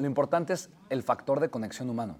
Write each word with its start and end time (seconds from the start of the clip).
Lo 0.00 0.06
importante 0.06 0.52
es 0.52 0.70
el 0.90 1.02
factor 1.02 1.40
de 1.40 1.50
conexión 1.50 1.90
humano. 1.90 2.18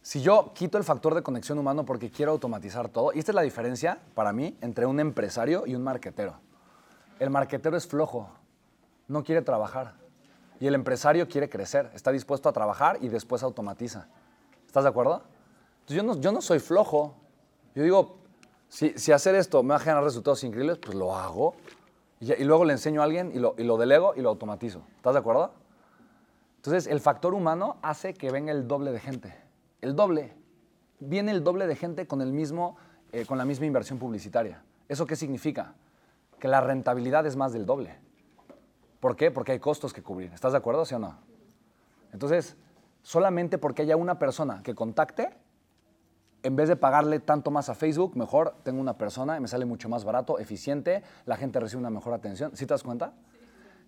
Si 0.00 0.22
yo 0.22 0.52
quito 0.54 0.78
el 0.78 0.84
factor 0.84 1.12
de 1.12 1.24
conexión 1.24 1.58
humano 1.58 1.84
porque 1.84 2.08
quiero 2.08 2.30
automatizar 2.30 2.88
todo, 2.88 3.12
y 3.12 3.18
esta 3.18 3.32
es 3.32 3.34
la 3.34 3.42
diferencia 3.42 3.98
para 4.14 4.32
mí 4.32 4.56
entre 4.60 4.86
un 4.86 5.00
empresario 5.00 5.66
y 5.66 5.74
un 5.74 5.82
marquetero. 5.82 6.36
El 7.18 7.30
marquetero 7.30 7.76
es 7.76 7.88
flojo, 7.88 8.30
no 9.08 9.24
quiere 9.24 9.42
trabajar. 9.42 9.94
Y 10.60 10.68
el 10.68 10.76
empresario 10.76 11.26
quiere 11.26 11.50
crecer, 11.50 11.90
está 11.92 12.12
dispuesto 12.12 12.48
a 12.48 12.52
trabajar 12.52 12.98
y 13.00 13.08
después 13.08 13.42
automatiza. 13.42 14.06
¿Estás 14.68 14.84
de 14.84 14.90
acuerdo? 14.90 15.24
Entonces 15.80 15.96
yo 15.96 16.02
no, 16.04 16.20
yo 16.20 16.30
no 16.30 16.40
soy 16.40 16.60
flojo. 16.60 17.16
Yo 17.74 17.82
digo, 17.82 18.18
si, 18.68 19.10
hacer 19.10 19.34
esto 19.34 19.64
me 19.64 19.70
va 19.70 19.76
a 19.76 19.80
generar 19.80 20.04
resultados 20.04 20.44
increíbles, 20.44 20.78
pues 20.78 20.94
lo 20.94 21.16
hago. 21.16 21.56
Y, 22.20 22.44
luego 22.44 22.64
le 22.64 22.74
enseño 22.74 23.00
a 23.00 23.04
alguien 23.04 23.32
y 23.34 23.40
lo 23.40 23.76
delego 23.76 24.14
y 24.14 24.20
lo 24.20 24.28
automatizo. 24.28 24.82
¿Estás 24.96 25.14
de 25.14 25.18
acuerdo? 25.18 25.50
Entonces 26.68 26.92
el 26.92 27.00
factor 27.00 27.32
humano 27.32 27.78
hace 27.80 28.12
que 28.12 28.30
venga 28.30 28.52
el 28.52 28.68
doble 28.68 28.92
de 28.92 29.00
gente. 29.00 29.34
El 29.80 29.96
doble. 29.96 30.34
Viene 31.00 31.32
el 31.32 31.42
doble 31.42 31.66
de 31.66 31.74
gente 31.74 32.06
con, 32.06 32.20
el 32.20 32.30
mismo, 32.30 32.76
eh, 33.10 33.24
con 33.24 33.38
la 33.38 33.46
misma 33.46 33.64
inversión 33.64 33.98
publicitaria. 33.98 34.62
¿Eso 34.86 35.06
qué 35.06 35.16
significa? 35.16 35.76
Que 36.38 36.46
la 36.46 36.60
rentabilidad 36.60 37.24
es 37.24 37.36
más 37.36 37.54
del 37.54 37.64
doble. 37.64 37.96
¿Por 39.00 39.16
qué? 39.16 39.30
Porque 39.30 39.52
hay 39.52 39.60
costos 39.60 39.94
que 39.94 40.02
cubrir. 40.02 40.30
¿Estás 40.34 40.52
de 40.52 40.58
acuerdo, 40.58 40.84
sí 40.84 40.94
o 40.94 40.98
no? 40.98 41.16
Entonces, 42.12 42.54
solamente 43.00 43.56
porque 43.56 43.80
haya 43.80 43.96
una 43.96 44.18
persona 44.18 44.62
que 44.62 44.74
contacte, 44.74 45.30
en 46.42 46.54
vez 46.54 46.68
de 46.68 46.76
pagarle 46.76 47.18
tanto 47.18 47.50
más 47.50 47.70
a 47.70 47.74
Facebook, 47.74 48.14
mejor 48.14 48.56
tengo 48.62 48.78
una 48.78 48.98
persona 48.98 49.38
y 49.38 49.40
me 49.40 49.48
sale 49.48 49.64
mucho 49.64 49.88
más 49.88 50.04
barato, 50.04 50.38
eficiente, 50.38 51.02
la 51.24 51.38
gente 51.38 51.60
recibe 51.60 51.80
una 51.80 51.88
mejor 51.88 52.12
atención. 52.12 52.54
¿Sí 52.54 52.66
te 52.66 52.74
das 52.74 52.82
cuenta? 52.82 53.14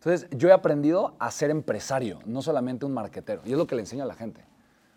Entonces, 0.00 0.30
yo 0.30 0.48
he 0.48 0.52
aprendido 0.52 1.14
a 1.18 1.30
ser 1.30 1.50
empresario, 1.50 2.20
no 2.24 2.40
solamente 2.40 2.86
un 2.86 2.94
marquetero. 2.94 3.42
Y 3.44 3.52
es 3.52 3.58
lo 3.58 3.66
que 3.66 3.74
le 3.74 3.82
enseño 3.82 4.02
a 4.02 4.06
la 4.06 4.14
gente. 4.14 4.42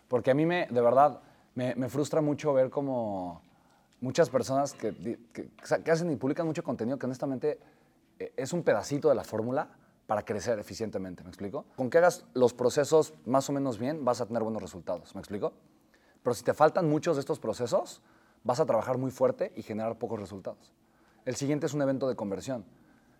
Porque 0.08 0.30
a 0.30 0.34
mí, 0.34 0.46
me, 0.46 0.66
de 0.66 0.80
verdad, 0.80 1.20
me, 1.54 1.88
frustra 1.90 2.22
mucho 2.22 2.54
ver 2.54 2.70
como 2.70 3.42
muchas 4.00 4.30
personas 4.30 4.72
que, 4.72 4.94
que, 5.34 5.50
que, 5.84 5.90
hacen 5.90 6.10
y 6.10 6.16
publican 6.16 6.46
mucho 6.46 6.64
contenido 6.64 6.98
que 6.98 7.04
honestamente 7.04 7.60
eh, 8.18 8.32
es 8.34 8.54
un 8.54 8.62
pedacito 8.62 9.10
de 9.10 9.14
la 9.14 9.24
fórmula 9.24 9.68
para 10.06 10.24
crecer 10.24 10.58
eficientemente, 10.58 11.22
¿me 11.22 11.28
explico? 11.28 11.66
Con 11.76 11.90
que 11.90 11.98
hagas 11.98 12.24
los 12.32 12.54
procesos 12.54 13.12
más 13.26 13.48
o 13.50 13.52
menos 13.52 13.78
bien, 13.78 14.06
vas 14.06 14.22
a 14.22 14.26
tener 14.26 14.42
buenos 14.42 14.62
resultados, 14.62 15.14
¿me 15.14 15.20
explico? 15.20 15.52
Pero 16.22 16.32
si 16.32 16.44
te 16.44 16.54
faltan 16.54 16.88
muchos 16.88 17.16
de 17.16 17.20
estos 17.20 17.38
procesos, 17.38 18.00
vas 18.42 18.58
a 18.58 18.64
trabajar 18.64 18.96
muy 18.96 19.10
fuerte 19.10 19.52
y 19.54 19.62
generar 19.62 19.98
pocos 19.98 20.18
resultados. 20.18 20.72
El 21.26 21.36
siguiente 21.36 21.66
es 21.66 21.74
un 21.74 21.82
evento 21.82 22.08
de 22.08 22.16
conversión 22.16 22.64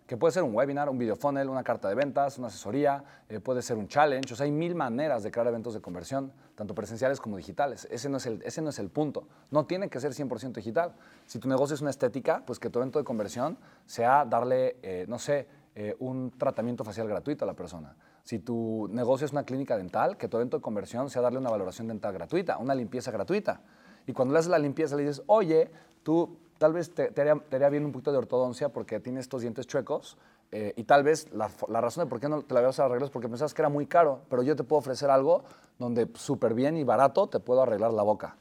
que 0.06 0.18
puede 0.18 0.32
ser 0.32 0.42
un 0.42 0.54
webinar, 0.54 0.90
un 0.90 0.98
video 0.98 1.16
funnel, 1.16 1.48
una 1.48 1.64
carta 1.64 1.88
de 1.88 1.94
ventas, 1.94 2.36
una 2.38 2.48
asesoría, 2.48 3.02
eh, 3.28 3.40
puede 3.40 3.62
ser 3.62 3.78
un 3.78 3.88
challenge. 3.88 4.34
O 4.34 4.36
sea, 4.36 4.44
hay 4.44 4.52
mil 4.52 4.74
maneras 4.74 5.22
de 5.22 5.30
crear 5.30 5.46
eventos 5.46 5.72
de 5.72 5.80
conversión, 5.80 6.32
tanto 6.54 6.74
presenciales 6.74 7.20
como 7.20 7.38
digitales. 7.38 7.88
Ese 7.90 8.10
no 8.10 8.18
es 8.18 8.26
el, 8.26 8.42
ese 8.42 8.60
no 8.60 8.68
es 8.68 8.78
el 8.78 8.90
punto. 8.90 9.26
No 9.50 9.64
tiene 9.64 9.88
que 9.88 10.00
ser 10.00 10.12
100% 10.12 10.52
digital. 10.52 10.92
Si 11.26 11.38
tu 11.38 11.48
negocio 11.48 11.74
es 11.74 11.80
una 11.80 11.90
estética, 11.90 12.42
pues 12.44 12.58
que 12.58 12.68
tu 12.68 12.80
evento 12.80 12.98
de 12.98 13.04
conversión 13.04 13.56
sea 13.86 14.26
darle, 14.26 14.76
eh, 14.82 15.06
no 15.08 15.18
sé, 15.18 15.48
eh, 15.74 15.96
un 15.98 16.32
tratamiento 16.36 16.84
facial 16.84 17.08
gratuito 17.08 17.44
a 17.44 17.48
la 17.48 17.54
persona. 17.54 17.96
Si 18.24 18.38
tu 18.38 18.88
negocio 18.90 19.24
es 19.24 19.32
una 19.32 19.44
clínica 19.44 19.76
dental, 19.76 20.18
que 20.18 20.28
tu 20.28 20.36
evento 20.36 20.58
de 20.58 20.62
conversión 20.62 21.08
sea 21.08 21.22
darle 21.22 21.38
una 21.38 21.50
valoración 21.50 21.88
dental 21.88 22.12
gratuita, 22.12 22.58
una 22.58 22.74
limpieza 22.74 23.10
gratuita. 23.10 23.62
Y 24.06 24.12
cuando 24.12 24.32
le 24.34 24.38
haces 24.38 24.50
la 24.50 24.58
limpieza, 24.58 24.96
le 24.96 25.02
dices, 25.02 25.22
oye, 25.26 25.70
tú 26.02 26.38
tal 26.58 26.72
vez 26.72 26.92
te, 26.94 27.10
te, 27.10 27.20
haría, 27.20 27.36
te, 27.36 27.56
haría, 27.56 27.68
bien 27.68 27.84
un 27.84 27.92
poquito 27.92 28.12
de 28.12 28.18
ortodoncia 28.18 28.68
porque 28.68 29.00
tienes 29.00 29.22
estos 29.22 29.42
dientes 29.42 29.66
chuecos 29.66 30.16
eh, 30.52 30.72
y 30.76 30.84
tal 30.84 31.02
vez 31.02 31.32
la, 31.32 31.50
la, 31.68 31.80
razón 31.80 32.04
de 32.04 32.10
por 32.10 32.20
qué 32.20 32.28
no 32.28 32.42
te 32.42 32.54
la 32.54 32.60
vas 32.60 32.78
a 32.78 32.84
arreglar 32.84 33.04
es 33.04 33.10
porque 33.10 33.28
pensabas 33.28 33.54
que 33.54 33.62
era 33.62 33.68
muy 33.68 33.86
caro, 33.86 34.20
pero 34.28 34.42
yo 34.42 34.54
te 34.54 34.64
puedo 34.64 34.78
ofrecer 34.78 35.10
algo 35.10 35.44
donde 35.78 36.08
súper 36.14 36.54
bien 36.54 36.76
y 36.76 36.84
barato 36.84 37.28
te 37.28 37.40
puedo 37.40 37.62
arreglar 37.62 37.92
la 37.92 38.02
boca. 38.02 38.36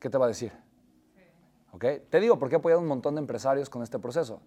¿Qué 0.00 0.08
te 0.08 0.16
va 0.16 0.26
a 0.26 0.28
decir? 0.28 0.52
Sí. 1.14 1.22
¿Okay? 1.72 2.02
Te 2.08 2.20
digo 2.20 2.38
porque 2.38 2.56
he 2.56 2.58
apoyado 2.58 2.80
a 2.80 2.82
un 2.82 2.88
montón 2.88 3.14
de 3.16 3.20
empresarios 3.20 3.68
con 3.68 3.82
este 3.82 3.98
proceso. 3.98 4.40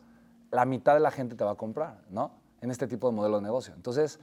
La 0.50 0.66
mitad 0.66 0.94
de 0.94 1.00
la 1.00 1.12
gente 1.12 1.36
te 1.36 1.44
va 1.44 1.52
a 1.52 1.56
comprar, 1.56 2.02
¿no? 2.10 2.32
En 2.62 2.72
este 2.72 2.88
tipo 2.88 3.10
de 3.10 3.16
modelo 3.16 3.38
de 3.38 3.44
negocio. 3.44 3.74
Entonces, 3.76 4.20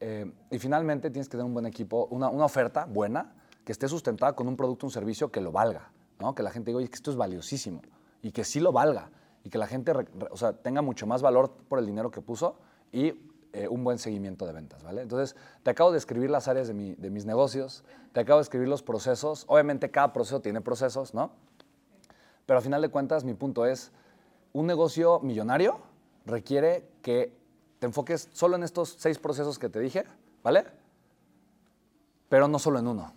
eh, 0.00 0.30
y 0.50 0.58
finalmente 0.58 1.10
tienes 1.10 1.28
que 1.28 1.32
tener 1.32 1.46
un 1.46 1.54
buen 1.54 1.66
equipo, 1.66 2.06
una, 2.10 2.28
una 2.28 2.44
oferta 2.44 2.84
buena 2.84 3.34
que 3.64 3.72
esté 3.72 3.88
sustentada 3.88 4.34
con 4.34 4.48
un 4.48 4.56
producto, 4.56 4.86
un 4.86 4.92
servicio 4.92 5.30
que 5.30 5.40
lo 5.40 5.52
valga, 5.52 5.90
¿no? 6.18 6.34
Que 6.34 6.42
la 6.42 6.50
gente 6.50 6.70
diga, 6.70 6.78
oye, 6.78 6.88
que 6.88 6.96
esto 6.96 7.10
es 7.10 7.16
valiosísimo 7.16 7.80
y 8.22 8.32
que 8.32 8.44
sí 8.44 8.60
lo 8.60 8.72
valga 8.72 9.10
y 9.44 9.50
que 9.50 9.58
la 9.58 9.66
gente 9.66 9.92
o 10.30 10.36
sea, 10.36 10.52
tenga 10.52 10.82
mucho 10.82 11.06
más 11.06 11.20
valor 11.20 11.50
por 11.68 11.78
el 11.78 11.86
dinero 11.86 12.10
que 12.10 12.20
puso 12.20 12.56
y 12.92 13.14
eh, 13.52 13.68
un 13.68 13.84
buen 13.84 13.98
seguimiento 13.98 14.46
de 14.46 14.52
ventas, 14.52 14.82
¿vale? 14.82 15.02
Entonces, 15.02 15.36
te 15.62 15.70
acabo 15.70 15.92
de 15.92 15.98
escribir 15.98 16.30
las 16.30 16.48
áreas 16.48 16.68
de, 16.68 16.74
mi, 16.74 16.94
de, 16.94 17.10
mis 17.10 17.26
negocios, 17.26 17.84
te 18.12 18.20
acabo 18.20 18.38
de 18.38 18.44
escribir 18.44 18.68
los 18.68 18.82
procesos, 18.82 19.44
obviamente 19.48 19.90
cada 19.90 20.12
proceso 20.12 20.40
tiene 20.40 20.60
procesos, 20.60 21.12
¿no? 21.12 21.32
Pero 22.46 22.58
al 22.58 22.62
final 22.62 22.80
de 22.80 22.88
cuentas, 22.88 23.24
mi 23.24 23.34
punto 23.34 23.66
es, 23.66 23.92
un 24.52 24.66
negocio 24.66 25.20
millonario 25.20 25.80
requiere 26.24 26.88
que 27.02 27.36
te 27.78 27.86
enfoques 27.86 28.28
solo 28.32 28.56
en 28.56 28.62
estos 28.62 28.96
seis 28.98 29.18
procesos 29.18 29.58
que 29.58 29.68
te 29.68 29.80
dije, 29.80 30.04
¿vale? 30.42 30.64
Pero 32.28 32.48
no 32.48 32.58
solo 32.58 32.78
en 32.78 32.86
uno. 32.86 33.12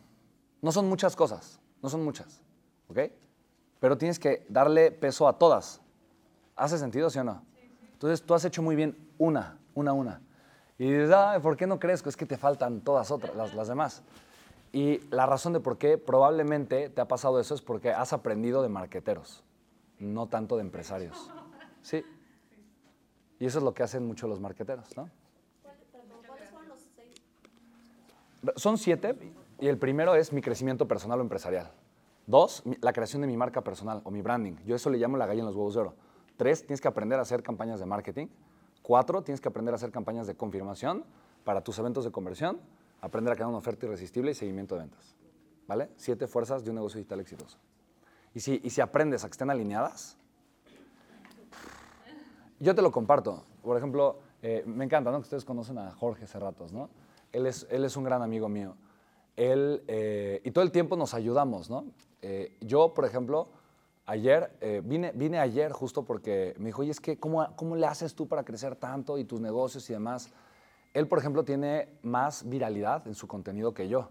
No 0.62 0.72
son 0.72 0.90
muchas 0.90 1.16
cosas, 1.16 1.60
no 1.82 1.90
son 1.90 2.04
muchas, 2.04 2.42
¿ok? 2.90 3.00
Pero 3.80 3.98
tienes 3.98 4.20
que 4.20 4.46
darle 4.50 4.92
peso 4.92 5.28
a 5.28 5.38
todas. 5.38 5.82
¿Hace 6.56 6.78
sentido, 6.78 7.10
sí 7.10 7.20
o 7.20 7.24
no? 7.24 7.44
Entonces 7.94 8.22
tú 8.22 8.34
has 8.34 8.46
hecho 8.46 8.62
muy 8.62 8.76
bien 8.76 8.98
una, 9.18 9.58
una, 9.74 9.94
una. 9.94 10.22
Y 10.78 10.92
dices, 10.92 11.12
ah, 11.12 11.40
¿por 11.42 11.56
qué 11.56 11.68
no 11.68 11.80
crees? 11.80 12.06
Es 12.06 12.18
que 12.18 12.26
te 12.26 12.38
faltan 12.38 12.82
todas 12.82 13.12
otras, 13.12 13.36
las, 13.36 13.54
las 13.54 13.68
demás. 13.68 14.04
Y 14.74 15.00
la 15.10 15.26
razón 15.26 15.54
de 15.54 15.62
por 15.62 15.78
qué 15.78 15.98
probablemente 15.98 16.90
te 16.90 17.00
ha 17.00 17.08
pasado 17.08 17.40
eso 17.40 17.56
es 17.56 17.62
porque 17.62 17.92
has 17.92 18.12
aprendido 18.12 18.62
de 18.62 18.68
marqueteros, 18.68 19.44
no 20.00 20.28
tanto 20.28 20.58
de 20.58 20.64
empresarios. 20.64 21.32
Sí. 21.82 22.04
Y 23.40 23.46
eso 23.46 23.60
es 23.60 23.64
lo 23.64 23.74
que 23.74 23.84
hacen 23.84 24.06
mucho 24.06 24.28
los 24.28 24.40
marqueteros, 24.40 24.96
¿no? 24.98 25.10
¿Cuáles 25.62 26.50
fueron 26.50 26.68
los 26.68 26.80
seis? 26.96 27.14
Son 28.58 28.78
siete 28.78 29.16
y 29.60 29.68
el 29.68 29.78
primero 29.78 30.16
es 30.16 30.34
mi 30.34 30.42
crecimiento 30.42 30.88
personal 30.88 31.20
o 31.20 31.22
empresarial. 31.22 31.72
Dos, 32.28 32.64
la 32.82 32.92
creación 32.92 33.22
de 33.22 33.28
mi 33.28 33.38
marca 33.38 33.62
personal 33.62 34.02
o 34.04 34.12
mi 34.12 34.22
branding. 34.22 34.56
Yo 34.66 34.76
eso 34.76 34.90
le 34.90 34.98
llamo 34.98 35.18
la 35.18 35.26
galla 35.26 35.42
en 35.42 35.46
los 35.46 35.56
huevos 35.56 35.76
de 35.76 35.82
oro. 35.82 35.96
Tres, 36.38 36.66
tienes 36.66 36.82
que 36.82 36.88
aprender 36.88 37.20
a 37.20 37.22
hacer 37.22 37.44
campañas 37.44 37.80
de 37.80 37.86
marketing. 37.86 38.28
Cuatro, 38.82 39.24
tienes 39.24 39.40
que 39.42 39.48
aprender 39.48 39.74
a 39.74 39.76
hacer 39.76 39.92
campañas 39.92 40.28
de 40.28 40.36
confirmación 40.36 41.06
para 41.44 41.62
tus 41.62 41.78
eventos 41.80 42.04
de 42.04 42.12
conversión, 42.12 42.60
aprender 43.02 43.32
a 43.32 43.36
crear 43.36 43.48
una 43.48 43.60
oferta 43.60 43.86
irresistible 43.86 44.32
y 44.32 44.34
seguimiento 44.34 44.76
de 44.76 44.82
ventas. 44.82 45.16
¿Vale? 45.68 45.90
Siete 45.96 46.28
fuerzas 46.28 46.64
de 46.64 46.72
un 46.72 46.76
negocio 46.76 46.98
digital 46.98 47.20
exitoso. 47.20 47.58
Y 48.34 48.40
si, 48.40 48.60
y 48.64 48.70
si 48.70 48.82
aprendes 48.82 49.24
a 49.24 49.28
que 49.28 49.32
estén 49.32 49.50
alineadas, 49.50 50.18
yo 52.60 52.76
te 52.76 52.82
lo 52.82 52.92
comparto. 52.92 53.46
Por 53.64 53.78
ejemplo, 53.78 54.20
eh, 54.42 54.64
me 54.66 54.86
encanta 54.86 55.12
¿no? 55.12 55.18
que 55.18 55.24
ustedes 55.24 55.46
conocen 55.46 55.78
a 55.78 55.92
Jorge 55.92 56.28
Cerratos, 56.28 56.72
¿no? 56.72 56.90
Él 57.32 57.48
es, 57.48 57.68
él 57.70 57.84
es 57.84 57.98
un 57.98 58.04
gran 58.04 58.22
amigo 58.22 58.48
mío. 58.48 58.76
Él, 59.36 59.84
eh, 59.88 60.42
y 60.44 60.52
todo 60.52 60.64
el 60.64 60.72
tiempo 60.72 60.96
nos 60.96 61.14
ayudamos, 61.14 61.70
¿no? 61.70 61.86
Eh, 62.22 62.58
yo, 62.62 62.94
por 62.94 63.06
ejemplo, 63.06 63.50
ayer, 64.06 64.56
eh, 64.62 64.82
vine, 64.84 65.12
vine 65.14 65.40
ayer 65.40 65.72
justo 65.72 66.04
porque 66.04 66.56
me 66.58 66.68
dijo, 66.68 66.82
oye, 66.82 66.92
es 66.92 67.00
que, 67.00 67.20
¿cómo, 67.20 67.48
¿cómo 67.56 67.76
le 67.76 67.86
haces 67.86 68.16
tú 68.16 68.28
para 68.28 68.44
crecer 68.44 68.76
tanto 68.76 69.18
y 69.18 69.26
tus 69.26 69.42
negocios 69.42 69.90
y 69.90 69.94
demás? 69.94 70.30
Él, 70.94 71.08
por 71.08 71.20
ejemplo, 71.20 71.44
tiene 71.44 71.90
más 72.02 72.48
viralidad 72.48 73.06
en 73.08 73.16
su 73.16 73.28
contenido 73.28 73.74
que 73.74 73.90
yo. 73.90 74.10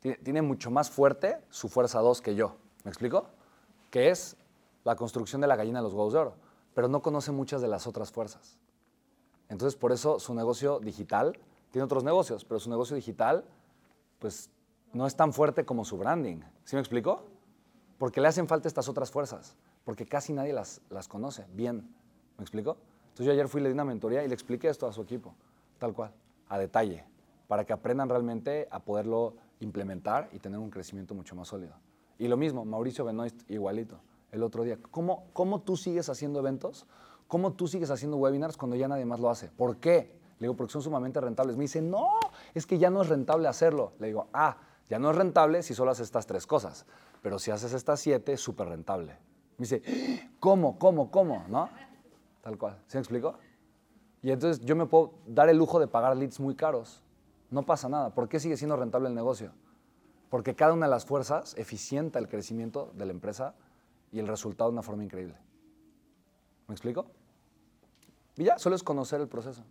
Tiene, 0.00 0.18
tiene 0.18 0.42
mucho 0.42 0.70
más 0.70 0.90
fuerte 0.90 1.38
su 1.50 1.68
fuerza 1.68 2.00
2 2.00 2.20
que 2.20 2.34
yo. 2.34 2.56
¿Me 2.82 2.90
explico? 2.90 3.28
Que 3.90 4.10
es 4.10 4.36
la 4.82 4.96
construcción 4.96 5.40
de 5.40 5.46
la 5.46 5.56
gallina 5.56 5.78
de 5.78 5.84
los 5.84 5.94
huevos 5.94 6.12
de 6.12 6.18
oro. 6.18 6.34
Pero 6.74 6.88
no 6.88 7.00
conoce 7.00 7.30
muchas 7.30 7.62
de 7.62 7.68
las 7.68 7.86
otras 7.86 8.10
fuerzas. 8.10 8.58
Entonces, 9.48 9.78
por 9.78 9.92
eso 9.92 10.18
su 10.18 10.34
negocio 10.34 10.80
digital, 10.80 11.38
tiene 11.70 11.84
otros 11.84 12.04
negocios, 12.04 12.44
pero 12.44 12.60
su 12.60 12.70
negocio 12.70 12.96
digital, 12.96 13.44
pues 14.18 14.50
no 14.94 15.06
es 15.06 15.16
tan 15.16 15.32
fuerte 15.32 15.64
como 15.64 15.84
su 15.84 15.98
branding. 15.98 16.38
¿Sí 16.64 16.76
me 16.76 16.80
explico? 16.80 17.24
Porque 17.98 18.20
le 18.20 18.28
hacen 18.28 18.48
falta 18.48 18.68
estas 18.68 18.88
otras 18.88 19.10
fuerzas, 19.10 19.56
porque 19.84 20.06
casi 20.06 20.32
nadie 20.32 20.52
las, 20.52 20.80
las 20.88 21.08
conoce 21.08 21.44
bien. 21.52 21.94
¿Me 22.38 22.42
explico? 22.42 22.76
Entonces 23.08 23.26
yo 23.26 23.32
ayer 23.32 23.48
fui, 23.48 23.60
le 23.60 23.68
di 23.68 23.74
una 23.74 23.84
mentoría 23.84 24.24
y 24.24 24.28
le 24.28 24.34
expliqué 24.34 24.68
esto 24.68 24.86
a 24.86 24.92
su 24.92 25.02
equipo, 25.02 25.34
tal 25.78 25.92
cual, 25.92 26.12
a 26.48 26.58
detalle, 26.58 27.04
para 27.46 27.64
que 27.64 27.72
aprendan 27.72 28.08
realmente 28.08 28.66
a 28.70 28.80
poderlo 28.80 29.34
implementar 29.60 30.28
y 30.32 30.38
tener 30.38 30.58
un 30.58 30.70
crecimiento 30.70 31.14
mucho 31.14 31.34
más 31.34 31.48
sólido. 31.48 31.74
Y 32.18 32.28
lo 32.28 32.36
mismo, 32.36 32.64
Mauricio 32.64 33.04
Benoist, 33.04 33.48
igualito, 33.50 34.00
el 34.32 34.42
otro 34.42 34.62
día. 34.62 34.78
¿Cómo, 34.90 35.26
¿Cómo 35.32 35.60
tú 35.60 35.76
sigues 35.76 36.08
haciendo 36.08 36.38
eventos? 36.38 36.86
¿Cómo 37.28 37.52
tú 37.52 37.66
sigues 37.66 37.90
haciendo 37.90 38.16
webinars 38.16 38.56
cuando 38.56 38.76
ya 38.76 38.88
nadie 38.88 39.04
más 39.04 39.20
lo 39.20 39.30
hace? 39.30 39.48
¿Por 39.48 39.78
qué? 39.78 40.18
Le 40.38 40.46
digo, 40.46 40.56
porque 40.56 40.72
son 40.72 40.82
sumamente 40.82 41.20
rentables. 41.20 41.56
Me 41.56 41.62
dice, 41.62 41.80
no, 41.80 42.18
es 42.52 42.66
que 42.66 42.78
ya 42.78 42.90
no 42.90 43.02
es 43.02 43.08
rentable 43.08 43.48
hacerlo. 43.48 43.92
Le 43.98 44.08
digo, 44.08 44.28
ah, 44.32 44.56
ya 44.88 44.98
no 44.98 45.10
es 45.10 45.16
rentable 45.16 45.62
si 45.62 45.74
solo 45.74 45.90
haces 45.90 46.06
estas 46.06 46.26
tres 46.26 46.46
cosas, 46.46 46.86
pero 47.22 47.38
si 47.38 47.50
haces 47.50 47.72
estas 47.72 48.00
siete, 48.00 48.34
es 48.34 48.40
súper 48.40 48.68
rentable. 48.68 49.18
Me 49.56 49.66
dice, 49.66 49.82
¿cómo, 50.40 50.78
cómo, 50.78 51.10
cómo? 51.10 51.44
¿No? 51.48 51.70
Tal 52.42 52.58
cual. 52.58 52.78
¿Sí 52.86 52.96
me 52.96 53.00
explico? 53.00 53.38
Y 54.22 54.30
entonces 54.30 54.64
yo 54.64 54.74
me 54.76 54.86
puedo 54.86 55.14
dar 55.26 55.48
el 55.48 55.56
lujo 55.56 55.78
de 55.78 55.86
pagar 55.86 56.16
leads 56.16 56.40
muy 56.40 56.54
caros. 56.54 57.02
No 57.50 57.62
pasa 57.62 57.88
nada. 57.88 58.10
¿Por 58.10 58.28
qué 58.28 58.40
sigue 58.40 58.56
siendo 58.56 58.76
rentable 58.76 59.08
el 59.08 59.14
negocio? 59.14 59.52
Porque 60.30 60.54
cada 60.54 60.72
una 60.72 60.86
de 60.86 60.90
las 60.90 61.06
fuerzas 61.06 61.54
eficienta 61.56 62.18
el 62.18 62.28
crecimiento 62.28 62.90
de 62.94 63.06
la 63.06 63.12
empresa 63.12 63.54
y 64.10 64.18
el 64.18 64.26
resultado 64.26 64.70
de 64.70 64.74
una 64.74 64.82
forma 64.82 65.04
increíble. 65.04 65.36
¿Me 66.66 66.74
explico? 66.74 67.06
Y 68.36 68.44
ya, 68.44 68.58
solo 68.58 68.74
es 68.74 68.82
conocer 68.82 69.20
el 69.20 69.28
proceso. 69.28 69.62